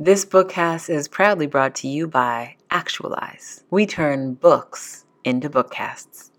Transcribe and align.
This 0.00 0.24
bookcast 0.24 0.90
is 0.90 1.08
proudly 1.08 1.48
brought 1.48 1.74
to 1.74 1.88
you 1.88 2.06
by 2.06 2.54
Actualize. 2.70 3.64
We 3.68 3.84
turn 3.84 4.34
books 4.34 5.04
into 5.24 5.50
bookcasts. 5.50 6.30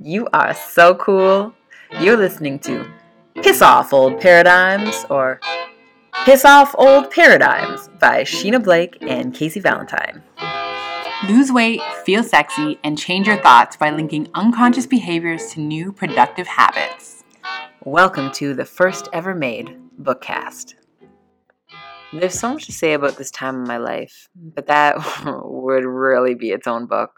You 0.00 0.28
are 0.32 0.54
so 0.54 0.94
cool. 0.94 1.52
You're 1.98 2.16
listening 2.16 2.60
to 2.60 2.88
Piss 3.42 3.60
Off 3.60 3.92
Old 3.92 4.20
Paradigms 4.20 5.04
or 5.10 5.40
Piss 6.24 6.44
Off 6.44 6.76
Old 6.78 7.10
Paradigms 7.10 7.88
by 7.98 8.22
Sheena 8.22 8.62
Blake 8.62 8.96
and 9.00 9.34
Casey 9.34 9.58
Valentine. 9.58 10.22
Lose 11.28 11.50
weight, 11.50 11.82
feel 12.04 12.22
sexy, 12.22 12.78
and 12.84 12.96
change 12.96 13.26
your 13.26 13.42
thoughts 13.42 13.76
by 13.76 13.90
linking 13.90 14.28
unconscious 14.34 14.86
behaviors 14.86 15.50
to 15.54 15.60
new 15.60 15.90
productive 15.90 16.46
habits. 16.46 17.24
Welcome 17.84 18.30
to 18.34 18.54
the 18.54 18.64
first 18.64 19.08
ever 19.12 19.34
made 19.34 19.76
bookcast. 20.00 20.77
There's 22.10 22.38
so 22.38 22.54
much 22.54 22.64
to 22.64 22.72
say 22.72 22.94
about 22.94 23.18
this 23.18 23.30
time 23.30 23.56
in 23.56 23.64
my 23.64 23.76
life, 23.76 24.28
but 24.34 24.66
that 24.66 24.96
would 25.44 25.84
really 25.84 26.34
be 26.34 26.50
its 26.50 26.66
own 26.66 26.86
book. 26.86 27.10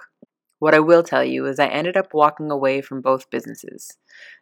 What 0.59 0.75
I 0.75 0.81
will 0.81 1.05
tell 1.05 1.25
you 1.25 1.47
is 1.47 1.61
I 1.61 1.69
ended 1.69 1.97
up 1.97 2.13
walking 2.13 2.51
away 2.51 2.81
from 2.81 3.01
both 3.01 3.31
businesses 3.31 3.97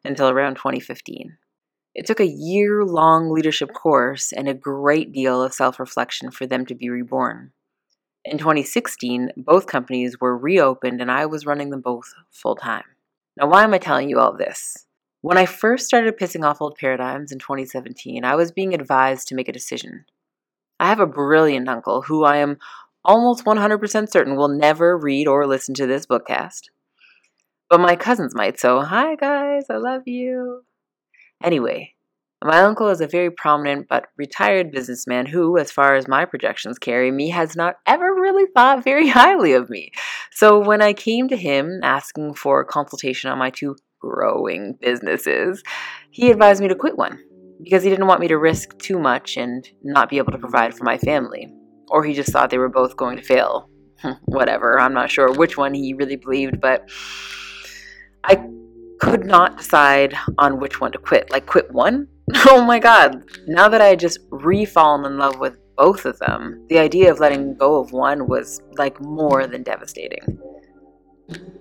until 0.04 0.30
around 0.30 0.54
2015. 0.54 1.36
It 1.94 2.06
took 2.06 2.18
a 2.18 2.26
year 2.26 2.82
long 2.82 3.30
leadership 3.30 3.74
course 3.74 4.32
and 4.32 4.48
a 4.48 4.54
great 4.54 5.12
deal 5.12 5.42
of 5.42 5.52
self 5.52 5.78
reflection 5.78 6.30
for 6.30 6.46
them 6.46 6.64
to 6.64 6.74
be 6.74 6.88
reborn. 6.88 7.52
In 8.24 8.38
2016, 8.38 9.32
both 9.36 9.66
companies 9.66 10.18
were 10.18 10.36
reopened 10.36 11.02
and 11.02 11.10
I 11.10 11.26
was 11.26 11.44
running 11.44 11.68
them 11.68 11.82
both 11.82 12.14
full 12.30 12.56
time. 12.56 12.84
Now, 13.36 13.48
why 13.48 13.64
am 13.64 13.74
I 13.74 13.78
telling 13.78 14.08
you 14.08 14.18
all 14.18 14.34
this? 14.34 14.86
When 15.20 15.36
I 15.36 15.44
first 15.44 15.86
started 15.86 16.18
pissing 16.18 16.44
off 16.44 16.62
old 16.62 16.76
paradigms 16.78 17.32
in 17.32 17.38
2017, 17.38 18.24
I 18.24 18.34
was 18.34 18.50
being 18.50 18.72
advised 18.72 19.28
to 19.28 19.34
make 19.34 19.48
a 19.48 19.52
decision. 19.52 20.06
I 20.80 20.88
have 20.88 21.00
a 21.00 21.06
brilliant 21.06 21.68
uncle 21.68 22.02
who 22.02 22.24
I 22.24 22.36
am 22.36 22.58
almost 23.04 23.44
100% 23.44 24.10
certain 24.10 24.36
will 24.36 24.48
never 24.48 24.96
read 24.96 25.26
or 25.26 25.46
listen 25.46 25.74
to 25.74 25.86
this 25.86 26.06
bookcast. 26.06 26.62
But 27.68 27.80
my 27.80 27.96
cousins 27.96 28.34
might, 28.34 28.58
so 28.58 28.80
hi 28.80 29.16
guys, 29.16 29.64
I 29.70 29.76
love 29.76 30.02
you. 30.06 30.62
Anyway, 31.42 31.94
my 32.44 32.60
uncle 32.60 32.88
is 32.88 33.00
a 33.00 33.06
very 33.06 33.30
prominent 33.30 33.88
but 33.88 34.06
retired 34.16 34.70
businessman 34.70 35.26
who, 35.26 35.58
as 35.58 35.72
far 35.72 35.96
as 35.96 36.06
my 36.06 36.24
projections 36.24 36.78
carry 36.78 37.10
me, 37.10 37.30
has 37.30 37.56
not 37.56 37.76
ever 37.86 38.14
really 38.14 38.46
thought 38.54 38.84
very 38.84 39.08
highly 39.20 39.52
of 39.52 39.68
me. 39.68 39.90
So 40.30 40.58
when 40.58 40.80
I 40.80 40.92
came 40.92 41.28
to 41.28 41.36
him 41.36 41.80
asking 41.82 42.34
for 42.34 42.60
a 42.60 42.66
consultation 42.66 43.30
on 43.30 43.38
my 43.38 43.50
two 43.50 43.76
growing 44.00 44.78
businesses, 44.80 45.62
he 46.10 46.30
advised 46.30 46.62
me 46.62 46.68
to 46.68 46.76
quit 46.76 46.96
one 46.96 47.18
because 47.62 47.82
he 47.82 47.90
didn't 47.90 48.06
want 48.06 48.20
me 48.20 48.28
to 48.28 48.38
risk 48.38 48.78
too 48.78 48.98
much 48.98 49.36
and 49.36 49.68
not 49.82 50.08
be 50.08 50.18
able 50.18 50.32
to 50.32 50.38
provide 50.38 50.74
for 50.74 50.84
my 50.84 50.98
family. 50.98 51.52
Or 51.88 52.04
he 52.04 52.14
just 52.14 52.30
thought 52.30 52.50
they 52.50 52.58
were 52.58 52.68
both 52.68 52.96
going 52.96 53.16
to 53.16 53.22
fail. 53.22 53.68
Whatever, 54.26 54.78
I'm 54.78 54.94
not 54.94 55.10
sure 55.10 55.32
which 55.32 55.56
one 55.56 55.74
he 55.74 55.94
really 55.94 56.16
believed, 56.16 56.60
but 56.60 56.88
I 58.24 58.44
could 59.00 59.24
not 59.24 59.58
decide 59.58 60.14
on 60.38 60.60
which 60.60 60.80
one 60.80 60.92
to 60.92 60.98
quit. 60.98 61.30
Like, 61.30 61.46
quit 61.46 61.70
one? 61.72 62.08
Oh 62.50 62.62
my 62.62 62.78
god. 62.78 63.22
Now 63.46 63.70
that 63.70 63.80
I 63.80 63.86
had 63.86 64.00
just 64.00 64.18
re 64.30 64.66
fallen 64.66 65.10
in 65.10 65.16
love 65.16 65.40
with 65.40 65.56
both 65.76 66.04
of 66.04 66.18
them, 66.18 66.66
the 66.68 66.78
idea 66.78 67.10
of 67.10 67.20
letting 67.20 67.56
go 67.56 67.80
of 67.80 67.92
one 67.92 68.28
was 68.28 68.60
like 68.76 69.00
more 69.00 69.46
than 69.46 69.62
devastating. 69.62 70.38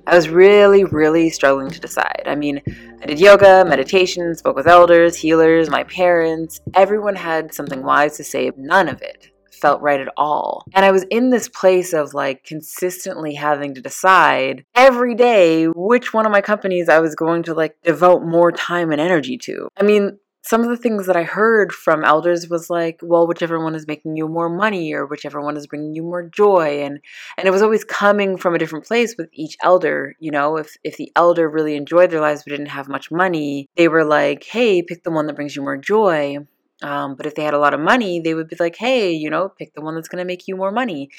I 0.08 0.16
was 0.16 0.30
really, 0.30 0.86
really 0.86 1.30
struggling 1.30 1.70
to 1.70 1.80
decide. 1.80 2.24
I 2.26 2.36
mean, 2.36 2.62
I 3.02 3.06
did 3.06 3.20
yoga, 3.20 3.66
meditation, 3.66 4.34
spoke 4.36 4.56
with 4.56 4.68
elders, 4.68 5.18
healers, 5.18 5.70
my 5.70 5.84
parents. 5.84 6.62
Everyone 6.74 7.16
had 7.16 7.54
something 7.54 7.84
wise 7.84 8.16
to 8.18 8.24
say. 8.24 8.52
None 8.56 8.88
of 8.88 9.02
it 9.02 9.32
felt 9.52 9.82
right 9.82 10.00
at 10.00 10.14
all. 10.16 10.64
And 10.74 10.86
I 10.86 10.92
was 10.92 11.04
in 11.10 11.30
this 11.30 11.50
place 11.50 11.94
of 11.94 12.14
like 12.14 12.44
consistently 12.44 13.34
having 13.34 13.74
to 13.76 13.82
decide 13.82 14.64
every 14.76 15.16
day 15.16 15.66
which 15.66 16.14
one 16.14 16.26
of 16.26 16.32
my 16.32 16.42
companies 16.42 16.90
I 16.90 17.00
was 17.00 17.16
going 17.16 17.44
to 17.44 17.54
like 17.54 17.76
devote 17.84 18.24
more 18.24 18.52
time 18.52 18.92
and 18.92 19.02
energy 19.02 19.38
to. 19.40 19.68
I 19.76 19.84
mean, 19.84 20.20
some 20.48 20.64
of 20.64 20.70
the 20.70 20.78
things 20.78 21.08
that 21.08 21.18
I 21.18 21.24
heard 21.24 21.74
from 21.74 22.06
elders 22.06 22.48
was 22.50 22.70
like, 22.70 23.00
well, 23.04 23.28
whichever 23.28 23.62
one 23.62 23.76
is 23.76 23.86
making 23.86 24.16
you 24.16 24.30
more 24.30 24.50
money 24.50 24.94
or 24.94 25.06
whichever 25.06 25.42
one 25.42 25.58
is 25.58 25.68
bringing 25.68 25.94
you 25.94 26.04
more 26.04 26.24
joy. 26.24 26.84
And, 26.84 27.00
and 27.38 27.48
it 27.48 27.52
was 27.52 27.62
always 27.62 27.84
coming 27.84 28.38
from 28.38 28.56
a 28.56 28.58
different 28.58 28.86
place 28.86 29.16
with 29.18 29.28
each 29.34 29.58
elder. 29.62 30.16
You 30.20 30.32
know, 30.32 30.56
if, 30.56 30.78
if 30.86 30.96
the 30.96 31.12
elder 31.18 31.50
really 31.50 31.76
enjoyed 31.76 32.12
their 32.12 32.22
lives 32.22 32.44
but 32.44 32.52
didn't 32.52 32.68
have 32.68 32.88
much 32.88 33.12
money, 33.12 33.68
they 33.76 33.90
were 33.90 34.06
like, 34.06 34.46
hey, 34.46 34.82
pick 34.82 35.04
the 35.04 35.12
one 35.12 35.28
that 35.28 35.36
brings 35.36 35.54
you 35.54 35.62
more 35.62 35.78
joy. 35.78 36.38
Um, 36.82 37.16
but 37.16 37.26
if 37.26 37.36
they 37.36 37.44
had 37.44 37.54
a 37.54 37.60
lot 37.60 37.74
of 37.74 37.82
money, 37.82 38.22
they 38.22 38.34
would 38.34 38.48
be 38.48 38.56
like, 38.58 38.78
hey, 38.78 39.12
you 39.12 39.30
know, 39.30 39.50
pick 39.50 39.74
the 39.74 39.82
one 39.82 39.96
that's 39.96 40.08
going 40.08 40.22
to 40.22 40.26
make 40.26 40.48
you 40.48 40.56
more 40.56 40.72
money. 40.72 41.10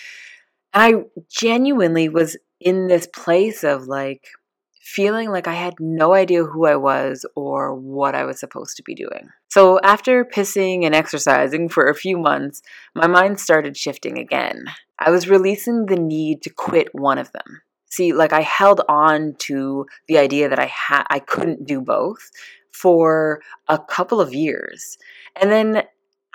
And 0.73 0.83
I 0.83 1.21
genuinely 1.31 2.09
was 2.09 2.39
in 2.61 2.87
this 2.87 3.07
place 3.07 3.63
of 3.63 3.87
like, 3.87 4.29
feeling 4.89 5.31
like 5.31 5.47
I 5.47 5.55
had 5.55 5.75
no 5.79 6.15
idea 6.15 6.45
who 6.45 6.67
I 6.67 6.77
was 6.77 7.27
or 7.37 7.75
what 7.75 8.15
I 8.15 8.25
was 8.25 8.41
supposed 8.41 8.77
to 8.79 8.83
be 8.83 8.95
doing. 8.95 9.29
So, 9.49 9.79
after 9.81 10.25
pissing 10.25 10.85
and 10.87 10.95
exercising 10.95 11.69
for 11.69 11.89
a 11.89 11.95
few 11.95 12.17
months, 12.17 12.63
my 12.95 13.07
mind 13.07 13.39
started 13.39 13.77
shifting 13.77 14.19
again. 14.19 14.65
I 14.99 15.11
was 15.11 15.29
releasing 15.29 15.87
the 15.87 15.97
need 15.97 16.41
to 16.43 16.51
quit 16.51 16.89
one 16.95 17.19
of 17.19 17.33
them. 17.33 17.61
See, 17.91 18.13
like 18.13 18.33
I 18.33 18.41
held 18.41 18.81
on 18.89 19.35
to 19.41 19.87
the 20.09 20.19
idea 20.19 20.49
that 20.49 20.59
I 20.59 20.67
had 20.67 21.05
I 21.11 21.19
couldn't 21.19 21.67
do 21.67 21.81
both 21.81 22.31
for 22.73 23.43
a 23.69 23.79
couple 23.79 24.21
of 24.21 24.35
years. 24.35 24.97
And 25.41 25.51
then 25.51 25.83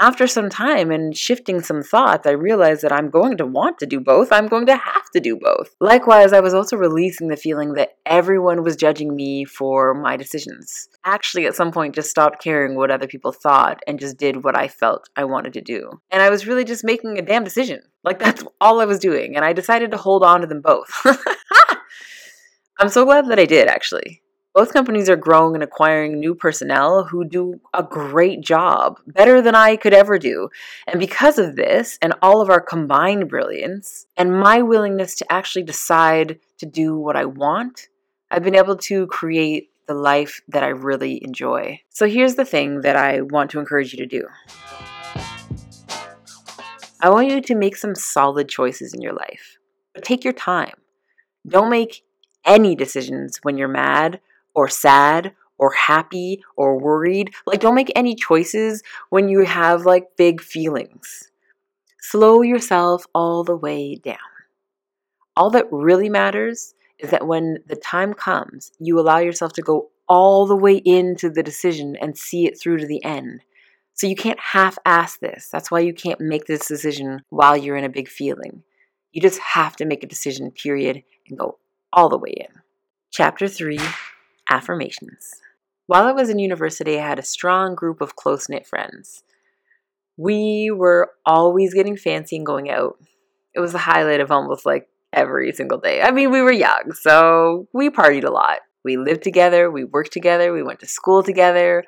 after 0.03 0.27
some 0.27 0.49
time 0.49 0.91
and 0.91 1.15
shifting 1.15 1.61
some 1.61 1.81
thoughts, 1.81 2.27
I 2.27 2.31
realized 2.31 2.81
that 2.81 2.91
I'm 2.91 3.09
going 3.09 3.37
to 3.37 3.45
want 3.45 3.79
to 3.79 3.85
do 3.85 4.01
both. 4.01 4.33
I'm 4.33 4.49
going 4.49 4.65
to 4.65 4.75
have 4.75 5.09
to 5.13 5.21
do 5.21 5.37
both. 5.37 5.73
Likewise, 5.79 6.33
I 6.33 6.41
was 6.41 6.53
also 6.53 6.75
releasing 6.75 7.29
the 7.29 7.37
feeling 7.37 7.75
that 7.75 7.93
everyone 8.05 8.63
was 8.63 8.75
judging 8.75 9.15
me 9.15 9.45
for 9.45 9.93
my 9.93 10.17
decisions. 10.17 10.89
Actually, 11.05 11.45
at 11.45 11.55
some 11.55 11.71
point, 11.71 11.95
just 11.95 12.09
stopped 12.09 12.43
caring 12.43 12.75
what 12.75 12.91
other 12.91 13.07
people 13.07 13.31
thought 13.31 13.81
and 13.87 13.97
just 13.97 14.17
did 14.17 14.43
what 14.43 14.57
I 14.57 14.67
felt 14.67 15.07
I 15.15 15.23
wanted 15.23 15.53
to 15.53 15.61
do. 15.61 16.01
And 16.11 16.21
I 16.21 16.29
was 16.29 16.47
really 16.47 16.65
just 16.65 16.83
making 16.83 17.17
a 17.17 17.21
damn 17.21 17.45
decision. 17.45 17.79
Like, 18.03 18.19
that's 18.19 18.43
all 18.59 18.81
I 18.81 18.85
was 18.85 18.99
doing. 18.99 19.37
And 19.37 19.45
I 19.45 19.53
decided 19.53 19.91
to 19.91 19.97
hold 19.97 20.21
on 20.21 20.41
to 20.41 20.47
them 20.47 20.59
both. 20.59 20.91
I'm 22.77 22.89
so 22.89 23.05
glad 23.05 23.29
that 23.29 23.39
I 23.39 23.45
did, 23.45 23.69
actually. 23.69 24.22
Both 24.53 24.71
companies 24.71 25.09
are 25.09 25.15
growing 25.15 25.55
and 25.55 25.63
acquiring 25.63 26.19
new 26.19 26.35
personnel 26.35 27.05
who 27.05 27.25
do 27.25 27.59
a 27.73 27.81
great 27.81 28.41
job, 28.41 28.99
better 29.07 29.41
than 29.41 29.55
I 29.55 29.75
could 29.75 29.95
ever 29.95 30.19
do. 30.19 30.49
And 30.85 30.99
because 30.99 31.39
of 31.39 31.55
this, 31.55 31.97
and 32.03 32.13
all 32.21 32.39
of 32.39 32.51
our 32.51 32.61
combined 32.61 33.29
brilliance, 33.29 34.05
and 34.15 34.39
my 34.39 34.61
willingness 34.61 35.15
to 35.15 35.33
actually 35.33 35.63
decide 35.63 36.39
to 36.59 36.67
do 36.67 36.95
what 36.95 37.15
I 37.15 37.25
want, 37.25 37.87
I've 38.29 38.43
been 38.43 38.53
able 38.53 38.75
to 38.77 39.07
create 39.07 39.71
the 39.87 39.95
life 39.95 40.41
that 40.47 40.63
I 40.63 40.67
really 40.67 41.23
enjoy. 41.23 41.81
So 41.89 42.05
here's 42.05 42.35
the 42.35 42.45
thing 42.45 42.81
that 42.81 42.95
I 42.95 43.21
want 43.21 43.49
to 43.51 43.59
encourage 43.59 43.91
you 43.91 43.97
to 43.99 44.05
do. 44.05 44.27
I 47.01 47.09
want 47.09 47.27
you 47.27 47.41
to 47.41 47.55
make 47.55 47.75
some 47.75 47.95
solid 47.95 48.49
choices 48.49 48.93
in 48.93 49.01
your 49.01 49.13
life. 49.13 49.57
But 49.95 50.03
take 50.03 50.23
your 50.23 50.33
time. 50.33 50.75
Don't 51.47 51.71
make 51.71 52.03
any 52.45 52.75
decisions 52.75 53.39
when 53.41 53.57
you're 53.57 53.67
mad 53.67 54.19
or 54.53 54.67
sad 54.69 55.33
or 55.57 55.71
happy 55.73 56.41
or 56.55 56.77
worried. 56.77 57.33
Like, 57.45 57.59
don't 57.59 57.75
make 57.75 57.91
any 57.95 58.15
choices 58.15 58.83
when 59.09 59.29
you 59.29 59.45
have 59.45 59.85
like 59.85 60.17
big 60.17 60.41
feelings. 60.41 61.29
Slow 62.01 62.41
yourself 62.41 63.05
all 63.15 63.43
the 63.43 63.55
way 63.55 63.95
down. 63.95 64.17
All 65.35 65.49
that 65.51 65.71
really 65.71 66.09
matters 66.09 66.75
is 66.99 67.11
that 67.11 67.25
when 67.25 67.59
the 67.67 67.75
time 67.75 68.13
comes, 68.13 68.71
you 68.79 68.99
allow 68.99 69.19
yourself 69.19 69.53
to 69.53 69.61
go 69.61 69.89
all 70.07 70.45
the 70.45 70.55
way 70.55 70.75
into 70.75 71.29
the 71.29 71.43
decision 71.43 71.95
and 71.99 72.17
see 72.17 72.45
it 72.45 72.59
through 72.59 72.77
to 72.77 72.85
the 72.85 73.03
end. 73.03 73.41
So 73.93 74.07
you 74.07 74.15
can't 74.15 74.39
half 74.39 74.77
ass 74.85 75.17
this. 75.17 75.49
That's 75.51 75.71
why 75.71 75.79
you 75.79 75.93
can't 75.93 76.19
make 76.19 76.45
this 76.45 76.67
decision 76.67 77.21
while 77.29 77.55
you're 77.55 77.77
in 77.77 77.83
a 77.83 77.89
big 77.89 78.09
feeling. 78.09 78.63
You 79.11 79.21
just 79.21 79.39
have 79.39 79.75
to 79.77 79.85
make 79.85 80.03
a 80.03 80.07
decision, 80.07 80.51
period, 80.51 81.03
and 81.29 81.37
go 81.37 81.59
all 81.91 82.09
the 82.09 82.17
way 82.17 82.31
in. 82.31 82.61
Chapter 83.11 83.47
3 83.47 83.79
Affirmations. 84.49 85.35
While 85.87 86.05
I 86.05 86.11
was 86.11 86.29
in 86.29 86.39
university, 86.39 86.99
I 86.99 87.07
had 87.07 87.19
a 87.19 87.23
strong 87.23 87.75
group 87.75 88.01
of 88.01 88.15
close 88.15 88.47
knit 88.47 88.65
friends. 88.65 89.23
We 90.17 90.71
were 90.71 91.11
always 91.25 91.73
getting 91.73 91.97
fancy 91.97 92.37
and 92.37 92.45
going 92.45 92.69
out. 92.69 92.97
It 93.53 93.59
was 93.59 93.71
the 93.71 93.79
highlight 93.79 94.19
of 94.19 94.31
almost 94.31 94.65
like 94.65 94.87
every 95.11 95.51
single 95.51 95.77
day. 95.77 96.01
I 96.01 96.11
mean, 96.11 96.31
we 96.31 96.41
were 96.41 96.51
young, 96.51 96.93
so 96.93 97.67
we 97.73 97.89
partied 97.89 98.23
a 98.23 98.31
lot. 98.31 98.59
We 98.83 98.97
lived 98.97 99.23
together, 99.23 99.71
we 99.71 99.83
worked 99.83 100.11
together, 100.11 100.53
we 100.53 100.63
went 100.63 100.79
to 100.81 100.87
school 100.87 101.23
together. 101.23 101.83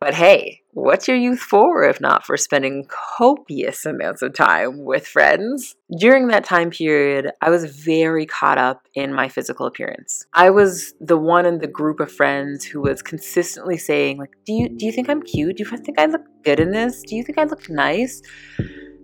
But 0.00 0.14
hey, 0.14 0.62
what's 0.70 1.06
your 1.06 1.16
youth 1.18 1.40
for 1.40 1.84
if 1.84 2.00
not 2.00 2.24
for 2.24 2.38
spending 2.38 2.86
copious 2.88 3.84
amounts 3.84 4.22
of 4.22 4.32
time 4.32 4.82
with 4.82 5.06
friends? 5.06 5.76
During 5.98 6.28
that 6.28 6.42
time 6.42 6.70
period, 6.70 7.32
I 7.42 7.50
was 7.50 7.66
very 7.66 8.24
caught 8.24 8.56
up 8.56 8.88
in 8.94 9.12
my 9.12 9.28
physical 9.28 9.66
appearance. 9.66 10.24
I 10.32 10.48
was 10.48 10.94
the 11.00 11.18
one 11.18 11.44
in 11.44 11.58
the 11.58 11.66
group 11.66 12.00
of 12.00 12.10
friends 12.10 12.64
who 12.64 12.80
was 12.80 13.02
consistently 13.02 13.76
saying 13.76 14.16
like, 14.16 14.34
"Do 14.46 14.54
you 14.54 14.70
do 14.70 14.86
you 14.86 14.92
think 14.92 15.10
I'm 15.10 15.20
cute? 15.20 15.58
Do 15.58 15.64
you 15.64 15.76
think 15.76 16.00
I 16.00 16.06
look 16.06 16.22
good 16.44 16.60
in 16.60 16.70
this? 16.70 17.02
Do 17.02 17.14
you 17.14 17.22
think 17.22 17.36
I 17.36 17.44
look 17.44 17.68
nice?" 17.68 18.22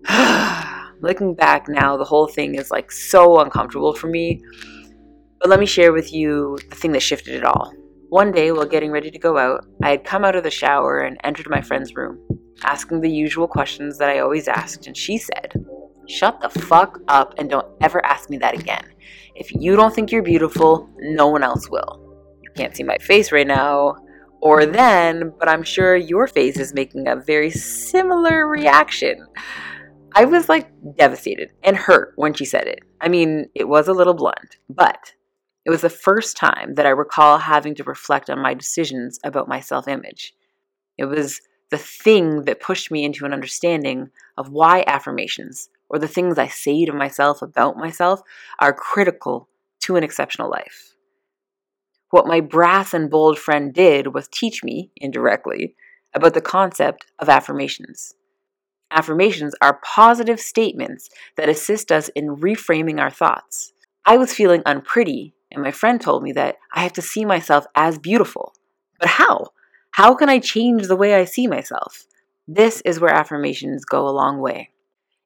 Looking 1.03 1.35
back 1.35 1.69
now, 1.69 1.99
the 1.99 2.05
whole 2.05 2.27
thing 2.27 2.55
is 2.55 2.71
like 2.71 2.91
so 2.91 3.39
uncomfortable 3.41 3.95
for 3.95 4.07
me. 4.07 4.43
But 5.41 5.51
let 5.51 5.61
me 5.61 5.67
share 5.67 5.93
with 5.93 6.11
you 6.11 6.59
the 6.71 6.77
thing 6.77 6.93
that 6.93 7.03
shifted 7.03 7.35
it 7.35 7.45
all. 7.45 7.75
One 8.09 8.31
day, 8.31 8.53
while 8.53 8.67
getting 8.67 8.93
ready 8.93 9.11
to 9.11 9.19
go 9.19 9.37
out, 9.37 9.67
I 9.83 9.91
had 9.91 10.05
come 10.05 10.25
out 10.25 10.37
of 10.37 10.45
the 10.45 10.51
shower 10.51 11.01
and 11.01 11.19
entered 11.25 11.51
my 11.51 11.61
friend's 11.61 11.97
room, 11.97 12.21
asking 12.63 13.01
the 13.01 13.11
usual 13.11 13.49
questions 13.49 13.99
that 13.99 14.09
I 14.09 14.21
always 14.21 14.47
asked, 14.47 14.87
and 14.87 14.97
she 14.97 15.19
said, 15.19 15.53
Shut 16.09 16.41
the 16.41 16.49
fuck 16.49 17.01
up 17.09 17.35
and 17.37 17.51
don't 17.51 17.67
ever 17.81 18.05
ask 18.07 18.31
me 18.31 18.39
that 18.39 18.55
again. 18.55 18.85
If 19.35 19.53
you 19.53 19.75
don't 19.75 19.93
think 19.93 20.13
you're 20.13 20.23
beautiful, 20.23 20.89
no 20.99 21.27
one 21.27 21.43
else 21.43 21.69
will. 21.69 22.01
You 22.43 22.51
can't 22.55 22.77
see 22.77 22.85
my 22.85 22.97
face 22.99 23.33
right 23.33 23.47
now, 23.47 23.97
or 24.41 24.67
then, 24.67 25.33
but 25.41 25.49
I'm 25.49 25.65
sure 25.65 25.97
your 25.97 26.29
face 26.29 26.61
is 26.61 26.73
making 26.73 27.09
a 27.09 27.17
very 27.17 27.51
similar 27.51 28.47
reaction. 28.47 29.27
I 30.15 30.27
was 30.27 30.49
like 30.49 30.71
devastated 30.97 31.51
and 31.65 31.77
hurt 31.77 32.13
when 32.15 32.35
she 32.35 32.45
said 32.45 32.69
it. 32.69 32.85
I 33.01 33.09
mean, 33.09 33.51
it 33.57 33.69
was 33.69 33.89
a 33.89 33.93
little 33.93 34.15
blunt, 34.15 34.59
but 34.71 35.13
it 35.67 35.71
was 35.71 35.81
the 35.81 35.91
first 35.91 36.37
time 36.37 36.77
that 36.77 36.87
I 36.87 36.91
recall 36.91 37.39
having 37.39 37.75
to 37.75 37.83
reflect 37.83 38.31
on 38.31 38.41
my 38.41 38.55
decisions 38.55 39.19
about 39.25 39.49
my 39.49 39.59
self 39.59 39.89
image. 39.89 40.33
It 40.97 41.07
was 41.07 41.41
the 41.73 41.77
thing 41.77 42.45
that 42.45 42.61
pushed 42.61 42.93
me 42.93 43.05
into 43.05 43.27
an 43.27 43.33
understanding 43.33 44.11
of 44.39 44.49
why 44.49 44.85
affirmations, 44.87 45.69
or 45.89 45.99
the 45.99 46.07
things 46.07 46.39
I 46.39 46.47
say 46.47 46.85
to 46.85 46.93
myself 46.93 47.43
about 47.43 47.77
myself, 47.77 48.21
are 48.61 48.73
critical 48.73 49.49
to 49.81 49.97
an 49.97 50.05
exceptional 50.05 50.49
life. 50.49 50.95
What 52.11 52.29
my 52.29 52.41
brass 52.41 52.95
and 52.95 53.11
bold 53.11 53.37
friend 53.37 53.75
did 53.75 54.15
was 54.15 54.29
teach 54.29 54.63
me, 54.63 54.93
indirectly, 54.97 55.75
about 56.15 56.35
the 56.35 56.41
concept 56.41 57.07
of 57.19 57.29
affirmations. 57.29 58.15
Affirmations 58.93 59.53
are 59.61 59.81
positive 59.85 60.39
statements 60.39 61.11
that 61.37 61.49
assist 61.49 61.91
us 61.91 62.09
in 62.11 62.37
reframing 62.37 63.01
our 63.01 63.11
thoughts. 63.11 63.73
I 64.05 64.17
was 64.17 64.33
feeling 64.33 64.63
unpretty 64.65 65.35
and 65.57 65.65
my 65.65 65.71
friend 65.71 65.99
told 66.01 66.23
me 66.23 66.33
that 66.33 66.57
I 66.75 66.83
have 66.83 66.93
to 66.93 67.03
see 67.03 67.25
myself 67.25 67.67
as 67.75 67.99
beautiful. 67.99 68.53
But 69.01 69.09
how? 69.09 69.49
How 69.93 70.15
can 70.15 70.29
I 70.29 70.39
change 70.39 70.87
the 70.87 70.97
way 70.97 71.15
I 71.15 71.25
see 71.25 71.47
myself? 71.47 72.05
This 72.47 72.83
is 72.83 73.01
where 73.01 73.13
affirmations 73.13 73.87
go 73.87 74.07
a 74.07 74.11
long 74.11 74.39
way. 74.39 74.71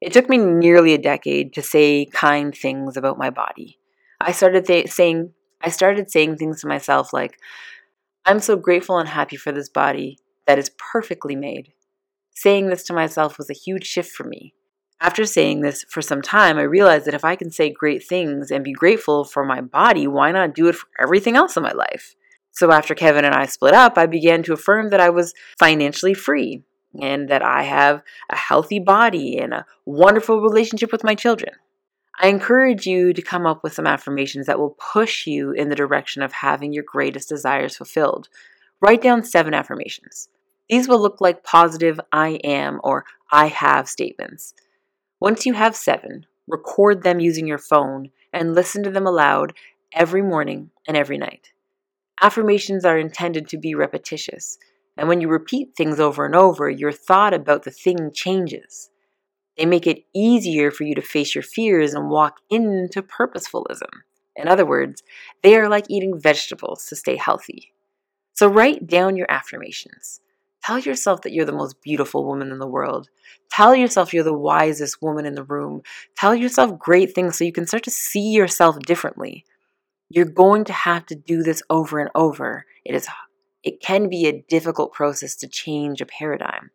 It 0.00 0.12
took 0.12 0.28
me 0.28 0.38
nearly 0.38 0.94
a 0.94 0.98
decade 0.98 1.52
to 1.54 1.62
say 1.62 2.06
kind 2.06 2.54
things 2.54 2.96
about 2.96 3.18
my 3.18 3.28
body. 3.28 3.78
I 4.20 4.30
started 4.30 4.66
th- 4.66 4.88
saying 4.88 5.32
I 5.60 5.68
started 5.68 6.10
saying 6.10 6.36
things 6.36 6.60
to 6.60 6.68
myself 6.68 7.12
like 7.12 7.36
I'm 8.24 8.38
so 8.38 8.56
grateful 8.56 8.98
and 8.98 9.08
happy 9.08 9.36
for 9.36 9.50
this 9.50 9.68
body 9.68 10.18
that 10.46 10.58
is 10.58 10.70
perfectly 10.78 11.34
made. 11.34 11.72
Saying 12.34 12.68
this 12.68 12.84
to 12.84 12.94
myself 12.94 13.36
was 13.36 13.50
a 13.50 13.54
huge 13.54 13.84
shift 13.84 14.12
for 14.12 14.24
me. 14.24 14.54
After 15.02 15.24
saying 15.24 15.62
this 15.62 15.84
for 15.88 16.02
some 16.02 16.20
time, 16.20 16.58
I 16.58 16.62
realized 16.62 17.06
that 17.06 17.14
if 17.14 17.24
I 17.24 17.34
can 17.34 17.50
say 17.50 17.70
great 17.70 18.06
things 18.06 18.50
and 18.50 18.62
be 18.62 18.72
grateful 18.72 19.24
for 19.24 19.44
my 19.44 19.62
body, 19.62 20.06
why 20.06 20.30
not 20.30 20.54
do 20.54 20.68
it 20.68 20.74
for 20.74 20.88
everything 21.00 21.36
else 21.36 21.56
in 21.56 21.62
my 21.62 21.72
life? 21.72 22.14
So 22.52 22.70
after 22.70 22.94
Kevin 22.94 23.24
and 23.24 23.34
I 23.34 23.46
split 23.46 23.72
up, 23.72 23.96
I 23.96 24.04
began 24.04 24.42
to 24.42 24.52
affirm 24.52 24.90
that 24.90 25.00
I 25.00 25.08
was 25.08 25.32
financially 25.58 26.12
free 26.12 26.64
and 27.00 27.30
that 27.30 27.42
I 27.42 27.62
have 27.62 28.02
a 28.28 28.36
healthy 28.36 28.78
body 28.78 29.38
and 29.38 29.54
a 29.54 29.64
wonderful 29.86 30.42
relationship 30.42 30.92
with 30.92 31.04
my 31.04 31.14
children. 31.14 31.54
I 32.18 32.28
encourage 32.28 32.86
you 32.86 33.14
to 33.14 33.22
come 33.22 33.46
up 33.46 33.62
with 33.62 33.72
some 33.72 33.86
affirmations 33.86 34.46
that 34.46 34.58
will 34.58 34.76
push 34.92 35.26
you 35.26 35.52
in 35.52 35.70
the 35.70 35.76
direction 35.76 36.22
of 36.22 36.32
having 36.32 36.74
your 36.74 36.84
greatest 36.86 37.30
desires 37.30 37.76
fulfilled. 37.76 38.28
Write 38.82 39.00
down 39.00 39.24
seven 39.24 39.54
affirmations. 39.54 40.28
These 40.68 40.88
will 40.88 41.00
look 41.00 41.22
like 41.22 41.42
positive 41.42 41.98
I 42.12 42.40
am 42.44 42.80
or 42.84 43.06
I 43.32 43.46
have 43.46 43.88
statements. 43.88 44.52
Once 45.20 45.44
you 45.44 45.52
have 45.52 45.76
seven, 45.76 46.24
record 46.48 47.02
them 47.02 47.20
using 47.20 47.46
your 47.46 47.58
phone 47.58 48.10
and 48.32 48.54
listen 48.54 48.82
to 48.82 48.90
them 48.90 49.06
aloud 49.06 49.52
every 49.92 50.22
morning 50.22 50.70
and 50.88 50.96
every 50.96 51.18
night. 51.18 51.52
Affirmations 52.22 52.84
are 52.84 52.98
intended 52.98 53.48
to 53.48 53.58
be 53.58 53.74
repetitious, 53.74 54.58
and 54.96 55.08
when 55.08 55.20
you 55.20 55.28
repeat 55.28 55.74
things 55.76 56.00
over 56.00 56.24
and 56.24 56.34
over, 56.34 56.70
your 56.70 56.92
thought 56.92 57.34
about 57.34 57.64
the 57.64 57.70
thing 57.70 58.10
changes. 58.14 58.90
They 59.58 59.66
make 59.66 59.86
it 59.86 60.04
easier 60.14 60.70
for 60.70 60.84
you 60.84 60.94
to 60.94 61.02
face 61.02 61.34
your 61.34 61.42
fears 61.42 61.92
and 61.92 62.08
walk 62.08 62.36
into 62.48 63.02
purposefulism. 63.02 63.90
In 64.36 64.48
other 64.48 64.64
words, 64.64 65.02
they 65.42 65.56
are 65.56 65.68
like 65.68 65.86
eating 65.90 66.18
vegetables 66.18 66.86
to 66.86 66.96
stay 66.96 67.16
healthy. 67.16 67.74
So 68.32 68.48
write 68.48 68.86
down 68.86 69.16
your 69.16 69.30
affirmations. 69.30 70.20
Tell 70.62 70.78
yourself 70.78 71.22
that 71.22 71.32
you're 71.32 71.46
the 71.46 71.52
most 71.52 71.80
beautiful 71.80 72.26
woman 72.26 72.50
in 72.50 72.58
the 72.58 72.66
world. 72.66 73.08
Tell 73.50 73.74
yourself 73.74 74.12
you're 74.12 74.24
the 74.24 74.34
wisest 74.34 75.00
woman 75.00 75.24
in 75.24 75.34
the 75.34 75.42
room. 75.42 75.82
Tell 76.16 76.34
yourself 76.34 76.78
great 76.78 77.14
things 77.14 77.36
so 77.36 77.44
you 77.44 77.52
can 77.52 77.66
start 77.66 77.84
to 77.84 77.90
see 77.90 78.30
yourself 78.30 78.78
differently. 78.80 79.44
You're 80.10 80.26
going 80.26 80.64
to 80.64 80.72
have 80.72 81.06
to 81.06 81.14
do 81.14 81.42
this 81.42 81.62
over 81.70 81.98
and 81.98 82.10
over. 82.14 82.66
It 82.84 82.94
is 82.94 83.08
it 83.62 83.80
can 83.80 84.08
be 84.08 84.26
a 84.26 84.44
difficult 84.48 84.92
process 84.92 85.36
to 85.36 85.48
change 85.48 86.00
a 86.00 86.06
paradigm. 86.06 86.70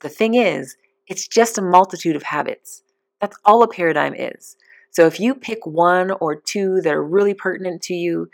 The 0.00 0.08
thing 0.08 0.34
is, 0.34 0.76
it's 1.06 1.28
just 1.28 1.58
a 1.58 1.62
multitude 1.62 2.16
of 2.16 2.22
habits. 2.22 2.82
That's 3.20 3.36
all 3.44 3.62
a 3.62 3.68
paradigm 3.68 4.14
is. 4.14 4.56
So 4.90 5.06
if 5.06 5.20
you 5.20 5.34
pick 5.34 5.66
one 5.66 6.10
or 6.10 6.34
two 6.34 6.80
that 6.82 6.94
are 6.94 7.04
really 7.04 7.34
pertinent 7.34 7.82
to 7.82 7.94
you, 7.94 8.28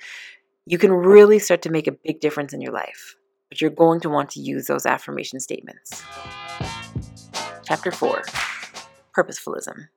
you 0.66 0.78
can 0.78 0.92
really 0.92 1.38
start 1.38 1.62
to 1.62 1.70
make 1.70 1.86
a 1.86 1.92
big 1.92 2.20
difference 2.20 2.52
in 2.52 2.60
your 2.60 2.72
life 2.72 3.16
but 3.48 3.60
you're 3.60 3.70
going 3.70 4.00
to 4.00 4.08
want 4.08 4.30
to 4.30 4.40
use 4.40 4.66
those 4.66 4.86
affirmation 4.86 5.40
statements. 5.40 6.02
Chapter 7.64 7.90
4 7.90 8.22
Purposefulism. 9.16 9.88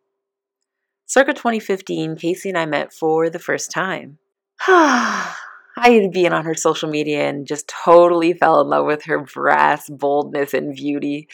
Circa 1.06 1.34
2015, 1.34 2.16
Casey 2.16 2.50
and 2.50 2.58
I 2.58 2.66
met 2.66 2.94
for 2.94 3.30
the 3.30 3.40
first 3.40 3.70
time. 3.70 4.18
I 4.68 5.36
had 5.78 6.12
been 6.12 6.34
on 6.34 6.46
her 6.46 6.54
social 6.54 6.90
media 6.90 7.28
and 7.28 7.48
just 7.48 7.68
totally 7.68 8.34
fell 8.34 8.62
in 8.62 8.68
love 8.68 8.86
with 8.86 9.04
her 9.06 9.20
brass 9.20 9.90
boldness 9.90 10.54
and 10.54 10.76
beauty. 10.76 11.28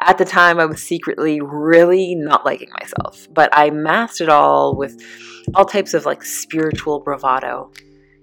At 0.00 0.18
the 0.18 0.24
time, 0.24 0.58
I 0.58 0.66
was 0.66 0.82
secretly 0.82 1.40
really 1.40 2.14
not 2.14 2.44
liking 2.44 2.70
myself, 2.80 3.28
but 3.32 3.50
I 3.52 3.70
masked 3.70 4.20
it 4.20 4.28
all 4.28 4.76
with 4.76 5.00
all 5.54 5.64
types 5.64 5.94
of 5.94 6.06
like 6.06 6.24
spiritual 6.24 7.00
bravado. 7.00 7.70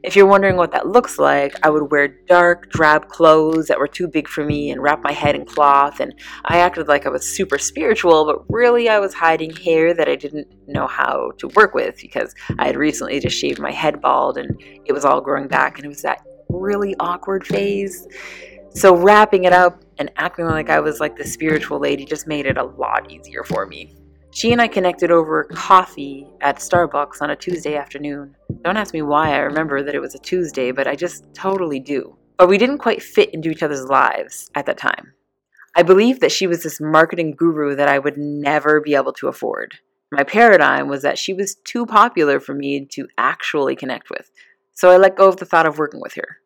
If 0.01 0.15
you're 0.15 0.27
wondering 0.27 0.55
what 0.55 0.71
that 0.71 0.87
looks 0.87 1.19
like, 1.19 1.55
I 1.61 1.69
would 1.69 1.91
wear 1.91 2.07
dark, 2.07 2.69
drab 2.69 3.09
clothes 3.09 3.67
that 3.67 3.79
were 3.79 3.87
too 3.87 4.07
big 4.07 4.29
for 4.29 4.45
me 4.45 4.71
and 4.71 4.81
wrap 4.81 5.03
my 5.03 5.11
head 5.11 5.35
in 5.35 5.45
cloth. 5.45 5.99
And 5.99 6.13
I 6.45 6.59
acted 6.59 6.87
like 6.87 7.05
I 7.05 7.09
was 7.09 7.27
super 7.27 7.57
spiritual, 7.57 8.25
but 8.25 8.45
really 8.49 8.87
I 8.87 8.99
was 8.99 9.13
hiding 9.13 9.53
hair 9.53 9.93
that 9.93 10.07
I 10.07 10.15
didn't 10.15 10.47
know 10.67 10.87
how 10.87 11.31
to 11.39 11.49
work 11.49 11.73
with 11.73 11.97
because 12.01 12.33
I 12.57 12.67
had 12.67 12.77
recently 12.77 13.19
just 13.19 13.37
shaved 13.37 13.59
my 13.59 13.71
head 13.71 13.99
bald 13.99 14.37
and 14.37 14.57
it 14.85 14.93
was 14.93 15.03
all 15.03 15.19
growing 15.19 15.49
back. 15.49 15.77
And 15.77 15.85
it 15.85 15.89
was 15.89 16.01
that 16.03 16.23
really 16.47 16.95
awkward 17.01 17.45
phase. 17.45 18.07
So 18.73 18.95
wrapping 18.95 19.43
it 19.43 19.53
up 19.53 19.83
and 19.97 20.09
acting 20.15 20.45
like 20.45 20.69
I 20.69 20.79
was 20.79 21.01
like 21.01 21.17
the 21.17 21.27
spiritual 21.27 21.77
lady 21.77 22.05
just 22.05 22.25
made 22.25 22.45
it 22.45 22.57
a 22.57 22.63
lot 22.63 23.11
easier 23.11 23.43
for 23.43 23.65
me. 23.65 23.95
She 24.31 24.53
and 24.53 24.61
I 24.61 24.67
connected 24.69 25.11
over 25.11 25.43
coffee 25.45 26.27
at 26.39 26.57
Starbucks 26.57 27.21
on 27.21 27.31
a 27.31 27.35
Tuesday 27.35 27.75
afternoon. 27.75 28.35
Don't 28.63 28.77
ask 28.77 28.93
me 28.93 29.01
why 29.01 29.33
I 29.33 29.39
remember 29.39 29.83
that 29.83 29.95
it 29.95 30.01
was 30.01 30.15
a 30.15 30.19
Tuesday, 30.19 30.71
but 30.71 30.87
I 30.87 30.95
just 30.95 31.25
totally 31.33 31.79
do. 31.79 32.17
But 32.37 32.49
we 32.49 32.57
didn't 32.57 32.79
quite 32.79 33.01
fit 33.01 33.33
into 33.33 33.49
each 33.49 33.63
other's 33.63 33.85
lives 33.85 34.49
at 34.55 34.65
that 34.65 34.77
time. 34.77 35.13
I 35.75 35.83
believed 35.83 36.21
that 36.21 36.31
she 36.31 36.47
was 36.47 36.63
this 36.63 36.81
marketing 36.81 37.35
guru 37.37 37.75
that 37.75 37.87
I 37.87 37.99
would 37.99 38.17
never 38.17 38.81
be 38.81 38.95
able 38.95 39.13
to 39.13 39.27
afford. 39.27 39.75
My 40.11 40.23
paradigm 40.23 40.87
was 40.87 41.03
that 41.03 41.17
she 41.17 41.33
was 41.33 41.55
too 41.55 41.85
popular 41.85 42.39
for 42.39 42.53
me 42.53 42.85
to 42.93 43.07
actually 43.17 43.75
connect 43.75 44.09
with. 44.09 44.31
So 44.73 44.89
I 44.89 44.97
let 44.97 45.15
go 45.15 45.27
of 45.27 45.37
the 45.37 45.45
thought 45.45 45.67
of 45.67 45.77
working 45.77 46.01
with 46.01 46.15
her. 46.15 46.37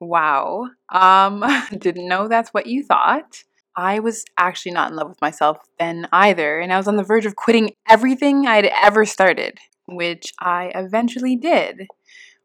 Wow. 0.00 0.68
Um 0.88 1.44
didn't 1.78 2.08
know 2.08 2.28
that's 2.28 2.50
what 2.50 2.66
you 2.66 2.82
thought. 2.82 3.44
I 3.76 4.00
was 4.00 4.24
actually 4.38 4.72
not 4.72 4.90
in 4.90 4.96
love 4.96 5.08
with 5.08 5.20
myself 5.20 5.58
then 5.78 6.08
either, 6.12 6.58
and 6.58 6.72
I 6.72 6.76
was 6.76 6.88
on 6.88 6.96
the 6.96 7.02
verge 7.02 7.26
of 7.26 7.36
quitting 7.36 7.74
everything 7.88 8.46
I'd 8.46 8.66
ever 8.66 9.04
started, 9.04 9.58
which 9.90 10.32
I 10.38 10.72
eventually 10.74 11.36
did. 11.36 11.86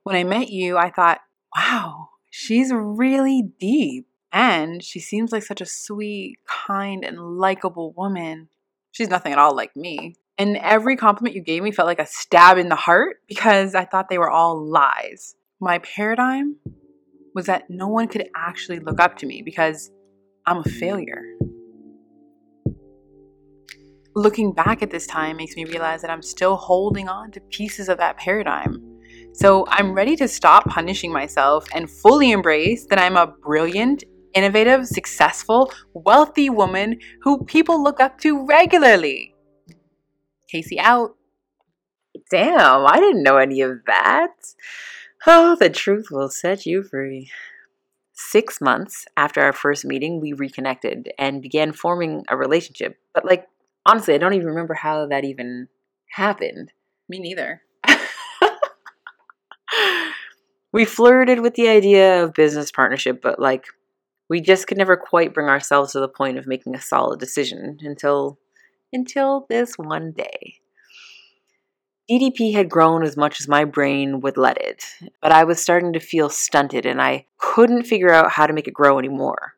When 0.03 0.15
I 0.15 0.23
met 0.23 0.49
you, 0.49 0.77
I 0.77 0.91
thought, 0.91 1.19
wow, 1.55 2.09
she's 2.29 2.71
really 2.73 3.43
deep, 3.59 4.07
and 4.31 4.83
she 4.83 4.99
seems 4.99 5.31
like 5.31 5.43
such 5.43 5.61
a 5.61 5.65
sweet, 5.65 6.37
kind, 6.47 7.03
and 7.03 7.37
likable 7.37 7.93
woman. 7.95 8.49
She's 8.91 9.09
nothing 9.09 9.31
at 9.31 9.39
all 9.39 9.55
like 9.55 9.75
me. 9.75 10.15
And 10.37 10.57
every 10.57 10.97
compliment 10.97 11.35
you 11.35 11.41
gave 11.41 11.63
me 11.63 11.71
felt 11.71 11.87
like 11.87 11.99
a 11.99 12.05
stab 12.05 12.57
in 12.57 12.67
the 12.67 12.75
heart 12.75 13.17
because 13.27 13.73
I 13.73 13.85
thought 13.85 14.09
they 14.09 14.17
were 14.17 14.29
all 14.29 14.69
lies. 14.69 15.35
My 15.61 15.79
paradigm 15.79 16.57
was 17.33 17.45
that 17.45 17.69
no 17.69 17.87
one 17.87 18.07
could 18.07 18.27
actually 18.35 18.79
look 18.79 18.99
up 18.99 19.17
to 19.17 19.25
me 19.25 19.41
because 19.41 19.91
I'm 20.45 20.57
a 20.57 20.63
failure. 20.63 21.21
Looking 24.15 24.53
back 24.53 24.81
at 24.81 24.91
this 24.91 25.05
time 25.05 25.35
makes 25.35 25.57
me 25.57 25.65
realize 25.65 26.01
that 26.01 26.09
I'm 26.09 26.21
still 26.21 26.55
holding 26.55 27.09
on 27.09 27.31
to 27.31 27.41
pieces 27.41 27.89
of 27.89 27.97
that 27.97 28.15
paradigm. 28.15 28.81
So 29.33 29.65
I'm 29.67 29.93
ready 29.93 30.15
to 30.15 30.27
stop 30.29 30.63
punishing 30.65 31.11
myself 31.11 31.67
and 31.73 31.89
fully 31.89 32.31
embrace 32.31 32.85
that 32.85 32.97
I'm 32.97 33.17
a 33.17 33.27
brilliant, 33.27 34.05
innovative, 34.33 34.87
successful, 34.87 35.69
wealthy 35.93 36.49
woman 36.49 36.99
who 37.23 37.43
people 37.43 37.83
look 37.83 37.99
up 37.99 38.17
to 38.19 38.45
regularly. 38.45 39.35
Casey 40.49 40.79
out. 40.79 41.17
Damn, 42.31 42.85
I 42.85 43.01
didn't 43.01 43.23
know 43.23 43.35
any 43.35 43.59
of 43.59 43.79
that. 43.87 44.31
Oh, 45.27 45.57
the 45.59 45.69
truth 45.69 46.07
will 46.09 46.29
set 46.29 46.65
you 46.65 46.83
free. 46.83 47.29
Six 48.13 48.61
months 48.61 49.03
after 49.17 49.41
our 49.41 49.51
first 49.51 49.83
meeting, 49.83 50.21
we 50.21 50.31
reconnected 50.31 51.11
and 51.19 51.41
began 51.41 51.73
forming 51.73 52.23
a 52.29 52.37
relationship. 52.37 52.97
But, 53.13 53.25
like, 53.25 53.47
honestly, 53.85 54.13
I 54.13 54.17
don't 54.17 54.33
even 54.33 54.47
remember 54.47 54.73
how 54.73 55.05
that 55.07 55.23
even 55.23 55.67
happened. 56.11 56.71
Me 57.07 57.19
neither. 57.19 57.61
we 60.73 60.85
flirted 60.85 61.39
with 61.39 61.55
the 61.55 61.67
idea 61.67 62.23
of 62.23 62.33
business 62.33 62.71
partnership, 62.71 63.21
but, 63.21 63.39
like, 63.39 63.65
we 64.29 64.41
just 64.41 64.67
could 64.67 64.77
never 64.77 64.97
quite 64.97 65.33
bring 65.33 65.47
ourselves 65.47 65.91
to 65.93 65.99
the 65.99 66.07
point 66.07 66.37
of 66.37 66.47
making 66.47 66.75
a 66.75 66.81
solid 66.81 67.19
decision 67.19 67.77
until 67.81 68.39
until 68.91 69.45
this 69.49 69.75
one 69.77 70.11
day. 70.11 70.55
DDP 72.09 72.53
had 72.53 72.69
grown 72.69 73.03
as 73.03 73.17
much 73.17 73.41
as 73.41 73.47
my 73.47 73.65
brain 73.65 74.21
would 74.21 74.37
let 74.37 74.61
it, 74.61 74.85
but 75.21 75.31
I 75.31 75.43
was 75.43 75.59
starting 75.59 75.93
to 75.93 75.99
feel 75.99 76.29
stunted 76.29 76.85
and 76.85 77.01
I 77.01 77.25
couldn't 77.39 77.85
figure 77.85 78.11
out 78.11 78.31
how 78.31 78.45
to 78.45 78.53
make 78.53 78.67
it 78.67 78.75
grow 78.75 78.99
anymore. 78.99 79.54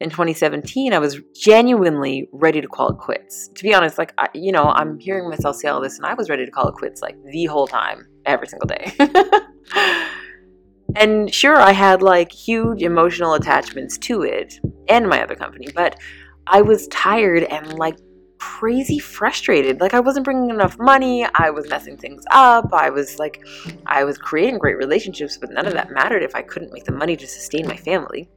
In 0.00 0.10
2017, 0.10 0.92
I 0.92 1.00
was 1.00 1.20
genuinely 1.34 2.28
ready 2.32 2.60
to 2.60 2.68
call 2.68 2.90
it 2.90 2.98
quits. 2.98 3.48
To 3.56 3.62
be 3.64 3.74
honest, 3.74 3.98
like, 3.98 4.12
I, 4.16 4.28
you 4.32 4.52
know, 4.52 4.66
I'm 4.66 4.96
hearing 5.00 5.28
myself 5.28 5.56
say 5.56 5.66
all 5.68 5.80
this 5.80 5.96
and 5.96 6.06
I 6.06 6.14
was 6.14 6.30
ready 6.30 6.44
to 6.44 6.52
call 6.52 6.68
it 6.68 6.74
quits 6.74 7.02
like 7.02 7.16
the 7.24 7.46
whole 7.46 7.66
time, 7.66 8.06
every 8.24 8.46
single 8.46 8.68
day. 8.68 8.92
and 10.94 11.34
sure, 11.34 11.56
I 11.56 11.72
had 11.72 12.00
like 12.00 12.30
huge 12.30 12.82
emotional 12.82 13.34
attachments 13.34 13.98
to 13.98 14.22
it 14.22 14.60
and 14.86 15.08
my 15.08 15.20
other 15.20 15.34
company, 15.34 15.66
but 15.74 15.98
I 16.46 16.62
was 16.62 16.86
tired 16.88 17.42
and 17.42 17.76
like 17.76 17.98
crazy 18.38 19.00
frustrated. 19.00 19.80
Like 19.80 19.94
I 19.94 20.00
wasn't 20.00 20.24
bringing 20.24 20.50
enough 20.50 20.78
money. 20.78 21.26
I 21.34 21.50
was 21.50 21.68
messing 21.68 21.96
things 21.96 22.22
up. 22.30 22.72
I 22.72 22.88
was 22.88 23.18
like, 23.18 23.44
I 23.86 24.04
was 24.04 24.16
creating 24.16 24.58
great 24.58 24.76
relationships, 24.76 25.36
but 25.36 25.50
none 25.50 25.66
of 25.66 25.72
that 25.74 25.90
mattered 25.90 26.22
if 26.22 26.36
I 26.36 26.42
couldn't 26.42 26.72
make 26.72 26.84
the 26.84 26.92
money 26.92 27.16
to 27.16 27.26
sustain 27.26 27.66
my 27.66 27.76
family. 27.76 28.28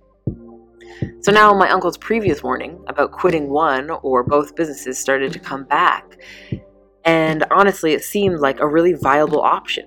So 1.21 1.31
now 1.31 1.53
my 1.53 1.69
uncle's 1.69 1.97
previous 1.97 2.43
warning 2.43 2.83
about 2.87 3.11
quitting 3.11 3.49
one 3.49 3.89
or 3.89 4.23
both 4.23 4.55
businesses 4.55 4.97
started 4.97 5.33
to 5.33 5.39
come 5.39 5.65
back. 5.65 6.17
And 7.05 7.43
honestly, 7.51 7.93
it 7.93 8.03
seemed 8.03 8.39
like 8.39 8.59
a 8.59 8.67
really 8.67 8.93
viable 8.93 9.41
option. 9.41 9.85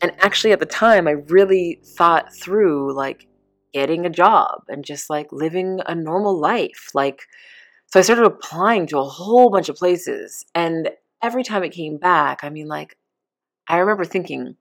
And 0.00 0.12
actually, 0.18 0.52
at 0.52 0.60
the 0.60 0.66
time, 0.66 1.06
I 1.06 1.12
really 1.12 1.80
thought 1.96 2.34
through 2.34 2.94
like 2.94 3.26
getting 3.72 4.04
a 4.04 4.10
job 4.10 4.62
and 4.68 4.84
just 4.84 5.08
like 5.08 5.28
living 5.32 5.80
a 5.86 5.94
normal 5.94 6.38
life. 6.38 6.90
Like, 6.94 7.22
so 7.86 8.00
I 8.00 8.02
started 8.02 8.24
applying 8.24 8.86
to 8.88 8.98
a 8.98 9.04
whole 9.04 9.50
bunch 9.50 9.68
of 9.68 9.76
places. 9.76 10.44
And 10.54 10.90
every 11.22 11.42
time 11.42 11.62
it 11.62 11.72
came 11.72 11.98
back, 11.98 12.42
I 12.42 12.50
mean, 12.50 12.66
like, 12.66 12.96
I 13.68 13.78
remember 13.78 14.04
thinking, 14.04 14.56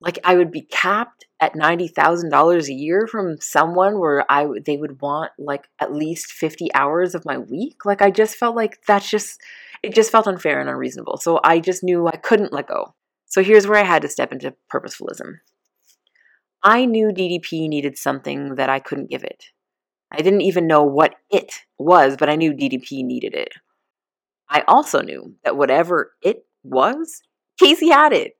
like, 0.00 0.18
I 0.24 0.34
would 0.34 0.50
be 0.50 0.62
capped 0.62 1.26
at 1.40 1.54
$90,000 1.54 2.68
a 2.68 2.72
year 2.72 3.06
from 3.06 3.40
someone 3.40 3.98
where 3.98 4.24
I 4.30 4.46
they 4.64 4.76
would 4.76 5.00
want 5.00 5.32
like 5.38 5.68
at 5.78 5.92
least 5.92 6.32
50 6.32 6.72
hours 6.74 7.14
of 7.14 7.24
my 7.24 7.38
week. 7.38 7.84
Like, 7.84 8.00
I 8.02 8.10
just 8.10 8.36
felt 8.36 8.56
like 8.56 8.78
that's 8.86 9.10
just, 9.10 9.40
it 9.82 9.94
just 9.94 10.10
felt 10.10 10.26
unfair 10.26 10.60
and 10.60 10.68
unreasonable. 10.68 11.18
So 11.18 11.40
I 11.44 11.60
just 11.60 11.84
knew 11.84 12.06
I 12.06 12.16
couldn't 12.16 12.52
let 12.52 12.68
go. 12.68 12.94
So 13.26 13.42
here's 13.42 13.66
where 13.66 13.78
I 13.78 13.84
had 13.84 14.02
to 14.02 14.08
step 14.08 14.32
into 14.32 14.54
purposefulism. 14.72 15.40
I 16.62 16.84
knew 16.84 17.08
DDP 17.08 17.68
needed 17.68 17.96
something 17.96 18.56
that 18.56 18.68
I 18.68 18.80
couldn't 18.80 19.10
give 19.10 19.24
it. 19.24 19.46
I 20.10 20.18
didn't 20.18 20.42
even 20.42 20.66
know 20.66 20.82
what 20.82 21.14
it 21.30 21.60
was, 21.78 22.16
but 22.16 22.28
I 22.28 22.36
knew 22.36 22.52
DDP 22.52 23.04
needed 23.04 23.34
it. 23.34 23.54
I 24.48 24.64
also 24.66 25.00
knew 25.00 25.36
that 25.44 25.56
whatever 25.56 26.12
it 26.22 26.44
was, 26.64 27.22
Casey 27.58 27.90
had 27.90 28.12
it. 28.12 28.36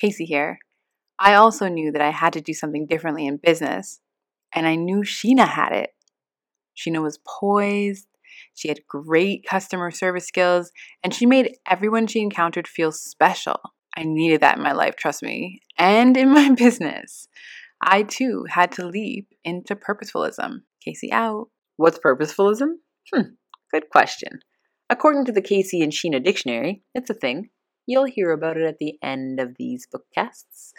Casey 0.00 0.24
here. 0.24 0.58
I 1.18 1.34
also 1.34 1.68
knew 1.68 1.90
that 1.92 2.02
I 2.02 2.10
had 2.10 2.32
to 2.34 2.40
do 2.40 2.54
something 2.54 2.86
differently 2.86 3.26
in 3.26 3.38
business, 3.38 4.00
and 4.54 4.66
I 4.66 4.76
knew 4.76 5.00
Sheena 5.00 5.48
had 5.48 5.72
it. 5.72 5.90
Sheena 6.76 7.02
was 7.02 7.18
poised, 7.26 8.06
she 8.54 8.68
had 8.68 8.86
great 8.88 9.44
customer 9.46 9.90
service 9.90 10.26
skills, 10.26 10.72
and 11.02 11.12
she 11.14 11.26
made 11.26 11.56
everyone 11.68 12.06
she 12.06 12.20
encountered 12.20 12.68
feel 12.68 12.92
special. 12.92 13.60
I 13.96 14.04
needed 14.04 14.40
that 14.42 14.56
in 14.56 14.62
my 14.62 14.72
life, 14.72 14.96
trust 14.96 15.22
me, 15.22 15.60
and 15.76 16.16
in 16.16 16.30
my 16.30 16.50
business. 16.56 17.28
I 17.80 18.02
too 18.02 18.46
had 18.48 18.72
to 18.72 18.86
leap 18.86 19.28
into 19.44 19.76
purposefulism. 19.76 20.62
Casey 20.84 21.12
out. 21.12 21.48
What's 21.76 21.98
purposefulism? 21.98 22.78
Hmm, 23.12 23.34
good 23.72 23.88
question. 23.90 24.40
According 24.90 25.26
to 25.26 25.32
the 25.32 25.42
Casey 25.42 25.82
and 25.82 25.92
Sheena 25.92 26.22
dictionary, 26.22 26.82
it's 26.94 27.10
a 27.10 27.14
thing. 27.14 27.50
You'll 27.90 28.04
hear 28.04 28.32
about 28.32 28.58
it 28.58 28.64
at 28.64 28.76
the 28.76 28.98
end 29.02 29.40
of 29.40 29.56
these 29.56 29.86
bookcasts. 29.86 30.74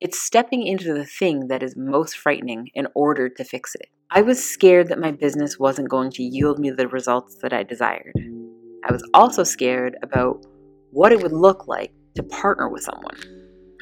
It's 0.00 0.18
stepping 0.18 0.66
into 0.66 0.94
the 0.94 1.04
thing 1.04 1.48
that 1.48 1.62
is 1.62 1.76
most 1.76 2.16
frightening 2.16 2.70
in 2.72 2.88
order 2.94 3.28
to 3.28 3.44
fix 3.44 3.74
it. 3.74 3.90
I 4.10 4.22
was 4.22 4.42
scared 4.42 4.88
that 4.88 4.98
my 4.98 5.10
business 5.10 5.58
wasn't 5.58 5.90
going 5.90 6.12
to 6.12 6.22
yield 6.22 6.58
me 6.58 6.70
the 6.70 6.88
results 6.88 7.36
that 7.42 7.52
I 7.52 7.62
desired. 7.62 8.14
I 8.88 8.90
was 8.90 9.06
also 9.12 9.44
scared 9.44 9.98
about 10.02 10.46
what 10.92 11.12
it 11.12 11.22
would 11.22 11.34
look 11.34 11.68
like 11.68 11.92
to 12.14 12.22
partner 12.22 12.70
with 12.70 12.84
someone. 12.84 13.18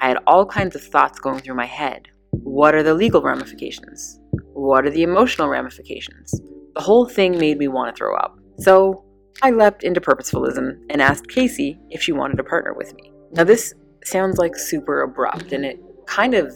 I 0.03 0.09
had 0.09 0.19
all 0.27 0.45
kinds 0.45 0.75
of 0.75 0.83
thoughts 0.83 1.21
going 1.21 1.43
through 1.43 1.55
my 1.55 1.67
head. 1.67 2.09
What 2.33 2.75
are 2.75 2.83
the 2.83 2.95
legal 2.95 3.23
ramifications? 3.23 4.19
What 4.53 4.85
are 4.85 4.91
the 4.91 5.05
emotional 5.05 5.47
ramifications? 5.47 6.41
The 6.75 6.83
whole 6.83 7.07
thing 7.07 7.39
made 7.39 7.59
me 7.59 7.69
want 7.69 7.95
to 7.95 7.97
throw 7.97 8.17
up. 8.17 8.37
So 8.59 9.05
I 9.43 9.51
leapt 9.51 9.83
into 9.83 10.01
purposefulism 10.01 10.79
and 10.91 11.03
asked 11.03 11.29
Casey 11.29 11.79
if 11.91 12.03
she 12.03 12.13
wanted 12.13 12.37
to 12.37 12.45
partner 12.45 12.73
with 12.73 12.95
me. 12.95 13.13
Now, 13.33 13.45
this 13.45 13.75
sounds 14.05 14.39
like 14.39 14.57
super 14.57 15.03
abrupt, 15.03 15.53
and 15.53 15.65
it 15.65 15.81
kind 16.07 16.35
of 16.35 16.53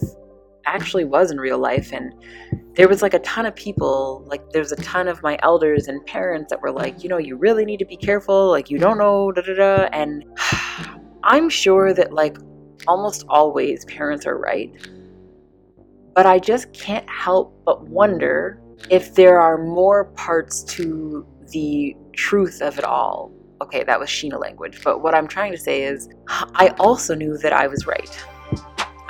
actually 0.65 1.05
was 1.05 1.31
in 1.31 1.39
real 1.39 1.59
life. 1.59 1.93
And 1.93 2.13
there 2.75 2.89
was 2.89 3.03
like 3.03 3.15
a 3.15 3.19
ton 3.21 3.47
of 3.47 3.57
people, 3.57 4.25
like, 4.27 4.51
there's 4.51 4.73
a 4.73 4.77
ton 4.77 5.09
of 5.09 5.23
my 5.23 5.39
elders 5.43 5.89
and 5.89 6.05
parents 6.07 6.51
that 6.51 6.61
were 6.61 6.71
like, 6.71 7.03
you 7.03 7.09
know, 7.09 7.19
you 7.19 7.37
really 7.37 7.65
need 7.65 7.79
to 7.79 7.87
be 7.87 7.97
careful. 7.97 8.49
Like, 8.49 8.71
you 8.71 8.79
don't 8.79 8.99
know, 8.99 9.33
da 9.33 9.43
da 9.43 9.55
da. 9.55 9.89
And 9.93 10.25
I'm 11.25 11.49
sure 11.49 11.93
that, 11.95 12.13
like, 12.13 12.37
almost 12.87 13.25
always 13.29 13.85
parents 13.87 14.25
are 14.25 14.39
right 14.39 14.73
but 16.19 16.27
I 16.27 16.41
just 16.41 16.73
can't 16.73 17.09
help 17.09 17.55
but 17.65 17.87
wonder 17.87 18.61
if 18.91 19.15
there 19.15 19.41
are 19.41 19.57
more 19.57 20.07
parts 20.17 20.65
to 20.65 21.25
the 21.53 21.95
truth 22.19 22.61
of 22.61 22.79
it 22.79 22.85
all. 22.85 23.33
Okay, 23.63 23.85
that 23.85 23.99
was 23.99 24.09
Sheena 24.09 24.39
language, 24.41 24.83
but 24.83 25.03
what 25.03 25.15
I'm 25.15 25.29
trying 25.29 25.53
to 25.53 25.59
say 25.59 25.85
is 25.85 26.09
I 26.29 26.75
also 26.81 27.15
knew 27.15 27.39
that 27.39 27.53
I 27.53 27.69
was 27.69 27.87
right. 27.87 28.25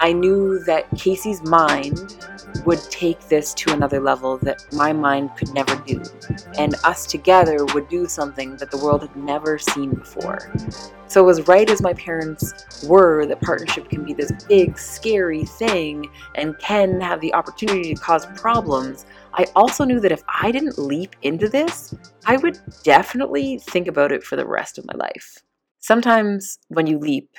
I 0.00 0.12
knew 0.12 0.58
that 0.60 0.88
Casey's 0.96 1.42
mind 1.42 2.24
would 2.64 2.80
take 2.90 3.20
this 3.28 3.54
to 3.54 3.72
another 3.72 4.00
level 4.00 4.38
that 4.38 4.64
my 4.72 4.92
mind 4.92 5.30
could 5.36 5.52
never 5.52 5.74
do. 5.86 6.02
And 6.58 6.74
us 6.84 7.06
together 7.06 7.64
would 7.66 7.88
do 7.88 8.06
something 8.06 8.56
that 8.56 8.70
the 8.70 8.78
world 8.78 9.02
had 9.02 9.16
never 9.16 9.58
seen 9.58 9.90
before. 9.90 10.52
So, 11.06 11.28
as 11.28 11.48
right 11.48 11.68
as 11.70 11.80
my 11.80 11.94
parents 11.94 12.84
were, 12.86 13.24
that 13.26 13.40
partnership 13.40 13.88
can 13.88 14.04
be 14.04 14.12
this 14.12 14.30
big, 14.46 14.78
scary 14.78 15.44
thing 15.44 16.10
and 16.34 16.58
can 16.58 17.00
have 17.00 17.20
the 17.20 17.32
opportunity 17.32 17.94
to 17.94 18.00
cause 18.00 18.26
problems, 18.36 19.06
I 19.32 19.46
also 19.56 19.84
knew 19.84 20.00
that 20.00 20.12
if 20.12 20.22
I 20.28 20.52
didn't 20.52 20.78
leap 20.78 21.16
into 21.22 21.48
this, 21.48 21.94
I 22.26 22.36
would 22.36 22.60
definitely 22.82 23.58
think 23.58 23.88
about 23.88 24.12
it 24.12 24.22
for 24.22 24.36
the 24.36 24.46
rest 24.46 24.78
of 24.78 24.86
my 24.86 24.94
life. 24.94 25.38
Sometimes 25.80 26.58
when 26.68 26.86
you 26.86 26.98
leap, 26.98 27.30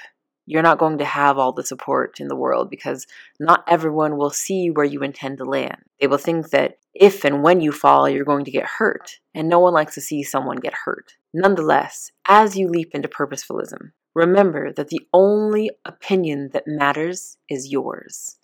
you're 0.49 0.63
not 0.63 0.79
going 0.79 0.97
to 0.97 1.05
have 1.05 1.37
all 1.37 1.51
the 1.51 1.63
support 1.63 2.19
in 2.19 2.27
the 2.27 2.35
world 2.35 2.71
because 2.71 3.05
not 3.39 3.63
everyone 3.67 4.17
will 4.17 4.31
see 4.31 4.71
where 4.71 4.83
you 4.83 5.03
intend 5.03 5.37
to 5.37 5.45
land. 5.45 5.77
They 6.01 6.07
will 6.07 6.17
think 6.17 6.49
that 6.49 6.79
if 6.95 7.23
and 7.23 7.43
when 7.43 7.61
you 7.61 7.71
fall, 7.71 8.09
you're 8.09 8.25
going 8.25 8.45
to 8.45 8.51
get 8.51 8.65
hurt, 8.65 9.19
and 9.35 9.47
no 9.47 9.59
one 9.59 9.75
likes 9.75 9.93
to 9.93 10.01
see 10.01 10.23
someone 10.23 10.57
get 10.57 10.73
hurt. 10.85 11.17
Nonetheless, 11.35 12.11
as 12.27 12.57
you 12.57 12.67
leap 12.67 12.95
into 12.95 13.07
purposefulism, 13.07 13.91
remember 14.15 14.73
that 14.73 14.87
the 14.87 15.05
only 15.13 15.69
opinion 15.85 16.49
that 16.53 16.65
matters 16.65 17.37
is 17.47 17.71
yours. 17.71 18.39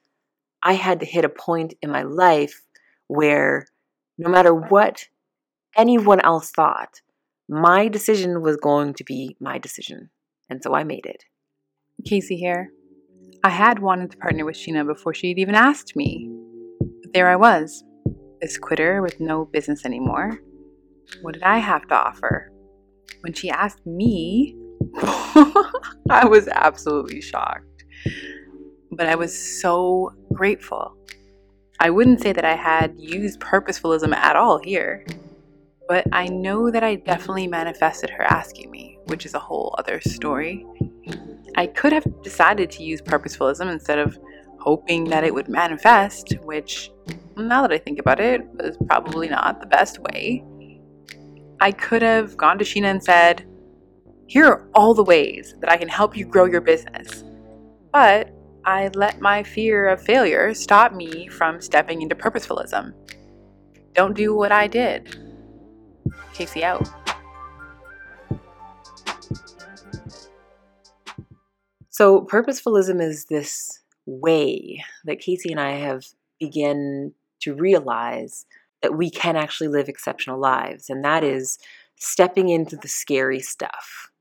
I 0.61 0.73
had 0.73 0.99
to 0.99 1.07
hit 1.07 1.25
a 1.25 1.29
point 1.29 1.73
in 1.81 1.89
my 1.89 2.03
life 2.03 2.61
where 3.07 3.65
no 4.19 4.29
matter 4.29 4.53
what 4.53 5.07
anyone 5.75 6.19
else 6.19 6.51
thought, 6.51 7.01
my 7.49 7.87
decision 7.87 8.43
was 8.43 8.57
going 8.57 8.93
to 8.93 9.03
be 9.03 9.35
my 9.39 9.57
decision. 9.57 10.11
And 10.51 10.61
so 10.61 10.75
I 10.75 10.83
made 10.83 11.07
it. 11.07 11.25
Casey 12.05 12.37
here. 12.37 12.71
I 13.43 13.49
had 13.49 13.79
wanted 13.79 14.11
to 14.11 14.17
partner 14.17 14.45
with 14.45 14.55
Sheena 14.55 14.85
before 14.85 15.13
she'd 15.13 15.39
even 15.39 15.55
asked 15.55 15.95
me. 15.95 16.29
But 16.79 17.13
there 17.13 17.29
I 17.29 17.35
was, 17.35 17.83
this 18.41 18.57
quitter 18.57 19.01
with 19.01 19.19
no 19.19 19.45
business 19.45 19.85
anymore. 19.85 20.39
What 21.21 21.33
did 21.33 21.43
I 21.43 21.57
have 21.57 21.87
to 21.87 21.95
offer? 21.95 22.51
When 23.21 23.33
she 23.33 23.49
asked 23.49 23.85
me, 23.85 24.55
I 24.97 26.25
was 26.29 26.47
absolutely 26.47 27.21
shocked. 27.21 27.85
But 28.91 29.07
I 29.07 29.15
was 29.15 29.61
so 29.61 30.13
grateful. 30.33 30.95
I 31.79 31.89
wouldn't 31.89 32.21
say 32.21 32.33
that 32.33 32.45
I 32.45 32.55
had 32.55 32.95
used 32.97 33.39
purposefulism 33.39 34.13
at 34.13 34.35
all 34.35 34.59
here. 34.63 35.05
but 35.87 36.05
I 36.11 36.27
know 36.27 36.71
that 36.71 36.83
I 36.83 36.95
definitely 36.95 37.47
manifested 37.47 38.09
her 38.11 38.23
asking 38.23 38.71
me, 38.71 38.97
which 39.07 39.25
is 39.25 39.33
a 39.33 39.39
whole 39.39 39.75
other 39.77 40.01
story. 40.01 40.65
I 41.55 41.67
could 41.67 41.93
have 41.93 42.05
decided 42.21 42.69
to 42.71 42.83
use 42.83 43.01
purposefulism 43.01 43.71
instead 43.71 43.99
of 43.99 44.19
hoping 44.59 45.05
that 45.05 45.23
it 45.23 45.33
would 45.33 45.47
manifest, 45.47 46.33
which, 46.43 46.91
now 47.37 47.61
that 47.61 47.71
I 47.71 47.77
think 47.77 47.99
about 47.99 48.19
it, 48.19 48.41
was 48.55 48.77
probably 48.87 49.29
not 49.29 49.59
the 49.59 49.67
best 49.67 49.99
way. 49.99 50.43
I 51.59 51.71
could 51.71 52.01
have 52.01 52.35
gone 52.35 52.57
to 52.57 52.65
Sheena 52.65 52.91
and 52.91 53.03
said, 53.03 53.47
Here 54.27 54.47
are 54.47 54.67
all 54.73 54.93
the 54.93 55.03
ways 55.03 55.55
that 55.61 55.71
I 55.71 55.77
can 55.77 55.87
help 55.87 56.17
you 56.17 56.25
grow 56.25 56.45
your 56.45 56.61
business. 56.61 57.23
But 57.93 58.31
I 58.65 58.89
let 58.95 59.21
my 59.21 59.43
fear 59.43 59.87
of 59.87 60.01
failure 60.01 60.53
stop 60.53 60.93
me 60.93 61.27
from 61.27 61.61
stepping 61.61 62.01
into 62.01 62.15
purposefulism. 62.15 62.93
Don't 63.93 64.15
do 64.15 64.35
what 64.35 64.51
I 64.51 64.67
did. 64.67 65.15
Casey 66.33 66.63
out. 66.63 66.89
So, 71.97 72.19
purposefulism 72.19 73.01
is 73.01 73.23
this 73.23 73.79
way 74.05 74.83
that 75.05 75.21
Casey 75.21 75.49
and 75.49 75.61
I 75.61 75.77
have 75.77 76.07
begun 76.41 77.13
to 77.39 77.53
realize 77.53 78.45
that 78.81 78.97
we 78.97 79.09
can 79.09 79.37
actually 79.37 79.69
live 79.69 79.87
exceptional 79.87 80.37
lives, 80.37 80.89
and 80.89 81.05
that 81.05 81.23
is 81.23 81.57
stepping 81.95 82.49
into 82.49 82.75
the 82.75 82.89
scary 82.89 83.39
stuff 83.39 84.11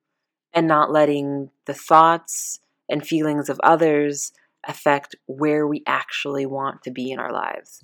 and 0.52 0.68
not 0.68 0.92
letting 0.92 1.50
the 1.64 1.74
thoughts 1.74 2.60
and 2.88 3.04
feelings 3.04 3.48
of 3.48 3.58
others 3.64 4.30
affect 4.68 5.16
where 5.26 5.66
we 5.66 5.82
actually 5.84 6.46
want 6.46 6.80
to 6.84 6.92
be 6.92 7.10
in 7.10 7.18
our 7.18 7.32
lives. 7.32 7.80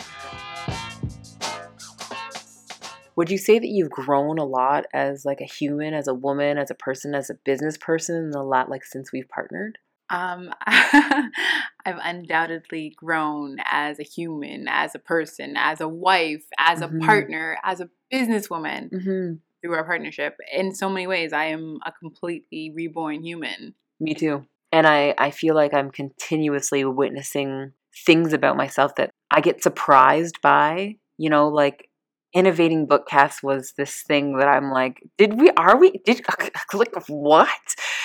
Would 3.20 3.30
you 3.30 3.36
say 3.36 3.58
that 3.58 3.68
you've 3.68 3.90
grown 3.90 4.38
a 4.38 4.46
lot 4.46 4.86
as 4.94 5.26
like 5.26 5.42
a 5.42 5.44
human, 5.44 5.92
as 5.92 6.08
a 6.08 6.14
woman, 6.14 6.56
as 6.56 6.70
a 6.70 6.74
person, 6.74 7.14
as 7.14 7.28
a 7.28 7.34
business 7.44 7.76
person, 7.76 8.32
a 8.34 8.42
lot 8.42 8.70
like 8.70 8.82
since 8.82 9.12
we've 9.12 9.28
partnered? 9.28 9.76
Um, 10.08 10.48
I've 10.66 11.98
undoubtedly 12.02 12.94
grown 12.96 13.58
as 13.70 14.00
a 14.00 14.04
human, 14.04 14.68
as 14.70 14.94
a 14.94 14.98
person, 14.98 15.52
as 15.58 15.82
a 15.82 15.86
wife, 15.86 16.46
as 16.58 16.80
mm-hmm. 16.80 16.96
a 16.96 17.04
partner, 17.04 17.58
as 17.62 17.82
a 17.82 17.90
businesswoman 18.10 18.90
mm-hmm. 18.90 19.34
through 19.60 19.74
our 19.74 19.84
partnership. 19.84 20.38
In 20.50 20.74
so 20.74 20.88
many 20.88 21.06
ways, 21.06 21.34
I 21.34 21.44
am 21.48 21.76
a 21.84 21.92
completely 21.92 22.72
reborn 22.74 23.22
human. 23.22 23.74
Me 24.00 24.14
too. 24.14 24.46
And 24.72 24.86
I, 24.86 25.14
I 25.18 25.30
feel 25.30 25.54
like 25.54 25.74
I'm 25.74 25.90
continuously 25.90 26.86
witnessing 26.86 27.72
things 28.06 28.32
about 28.32 28.56
myself 28.56 28.94
that 28.94 29.10
I 29.30 29.42
get 29.42 29.62
surprised 29.62 30.40
by. 30.40 30.96
You 31.18 31.28
know, 31.28 31.48
like 31.48 31.89
innovating 32.32 32.86
bookcast 32.86 33.42
was 33.42 33.72
this 33.76 34.02
thing 34.02 34.36
that 34.38 34.48
I'm 34.48 34.70
like, 34.70 35.02
did 35.18 35.40
we, 35.40 35.50
are 35.50 35.76
we, 35.76 35.92
did, 36.04 36.22
like, 36.72 37.08
what? 37.08 37.48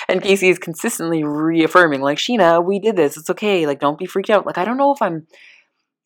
And 0.08 0.22
Casey 0.22 0.48
is 0.48 0.58
consistently 0.58 1.24
reaffirming, 1.24 2.00
like, 2.00 2.18
Sheena, 2.18 2.64
we 2.64 2.78
did 2.78 2.96
this. 2.96 3.16
It's 3.16 3.30
okay. 3.30 3.66
Like, 3.66 3.80
don't 3.80 3.98
be 3.98 4.06
freaked 4.06 4.30
out. 4.30 4.46
Like, 4.46 4.58
I 4.58 4.64
don't 4.64 4.76
know 4.76 4.92
if 4.92 5.00
I'm, 5.00 5.26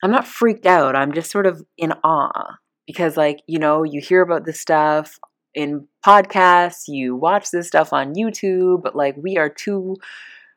I'm 0.03 0.11
not 0.11 0.27
freaked 0.27 0.65
out. 0.65 0.95
I'm 0.95 1.13
just 1.13 1.31
sort 1.31 1.45
of 1.45 1.63
in 1.77 1.93
awe 2.03 2.57
because, 2.85 3.17
like, 3.17 3.41
you 3.47 3.59
know, 3.59 3.83
you 3.83 4.01
hear 4.01 4.21
about 4.21 4.45
this 4.45 4.59
stuff 4.59 5.19
in 5.53 5.87
podcasts, 6.05 6.83
you 6.87 7.15
watch 7.15 7.51
this 7.51 7.67
stuff 7.67 7.91
on 7.93 8.15
YouTube, 8.15 8.81
but 8.83 8.95
like, 8.95 9.15
we 9.17 9.37
are 9.37 9.49
two 9.49 9.97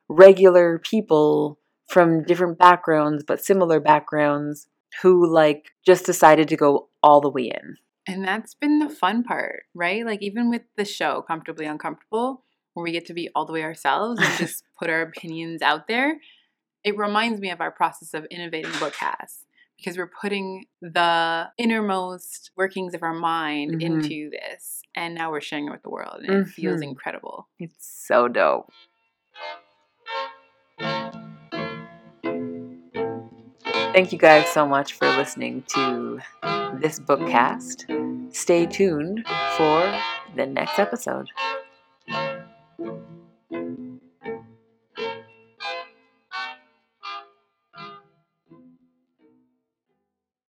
regular 0.08 0.78
people 0.78 1.58
from 1.88 2.24
different 2.24 2.58
backgrounds, 2.58 3.24
but 3.26 3.44
similar 3.44 3.80
backgrounds 3.80 4.68
who 5.02 5.30
like 5.30 5.72
just 5.84 6.06
decided 6.06 6.48
to 6.48 6.56
go 6.56 6.88
all 7.04 7.20
the 7.20 7.28
way 7.28 7.44
in. 7.44 7.76
And 8.08 8.24
that's 8.24 8.54
been 8.54 8.78
the 8.78 8.88
fun 8.88 9.22
part, 9.22 9.64
right? 9.74 10.04
Like 10.04 10.22
even 10.22 10.50
with 10.50 10.62
the 10.76 10.84
show 10.84 11.22
Comfortably 11.22 11.66
Uncomfortable, 11.66 12.42
where 12.72 12.82
we 12.82 12.92
get 12.92 13.06
to 13.06 13.14
be 13.14 13.28
all 13.34 13.44
the 13.44 13.52
way 13.52 13.62
ourselves 13.62 14.20
and 14.20 14.38
just 14.38 14.64
put 14.78 14.90
our 14.90 15.02
opinions 15.02 15.62
out 15.62 15.86
there, 15.86 16.18
it 16.82 16.96
reminds 16.96 17.40
me 17.40 17.50
of 17.50 17.60
our 17.60 17.70
process 17.70 18.14
of 18.14 18.24
innovating 18.30 18.72
Bookcast 18.72 19.44
because 19.76 19.98
we're 19.98 20.10
putting 20.20 20.64
the 20.80 21.48
innermost 21.58 22.50
workings 22.56 22.94
of 22.94 23.02
our 23.02 23.14
mind 23.14 23.72
mm-hmm. 23.72 23.80
into 23.80 24.30
this 24.30 24.82
and 24.94 25.14
now 25.14 25.30
we're 25.30 25.40
sharing 25.40 25.66
it 25.66 25.72
with 25.72 25.82
the 25.82 25.90
world 25.90 26.20
and 26.20 26.28
mm-hmm. 26.28 26.48
it 26.48 26.48
feels 26.48 26.80
mm-hmm. 26.80 26.90
incredible. 26.90 27.48
It's 27.58 28.06
so 28.06 28.28
dope. 28.28 28.70
Thank 33.94 34.10
you 34.12 34.18
guys 34.18 34.48
so 34.48 34.66
much 34.66 34.94
for 34.94 35.06
listening 35.06 35.62
to 35.68 36.18
this 36.80 36.98
bookcast. 36.98 38.34
Stay 38.34 38.66
tuned 38.66 39.24
for 39.56 40.00
the 40.34 40.46
next 40.46 40.80
episode. 40.80 41.28